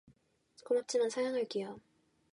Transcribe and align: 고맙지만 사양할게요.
고맙지만 0.65 1.11
사양할게요. 1.11 1.79